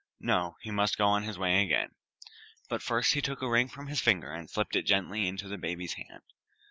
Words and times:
No! 0.19 0.57
he 0.61 0.71
must 0.71 0.97
go 0.97 1.05
on 1.05 1.21
his 1.21 1.37
way 1.37 1.61
again. 1.61 1.91
But 2.69 2.81
first 2.81 3.13
he 3.13 3.21
took 3.21 3.43
a 3.43 3.47
ring 3.47 3.67
from 3.67 3.85
his 3.85 4.01
finger 4.01 4.31
and 4.31 4.49
slipped 4.49 4.75
it 4.75 4.81
gently 4.81 5.27
into 5.27 5.47
the 5.47 5.59
baby's 5.59 5.93
hand. 5.93 6.23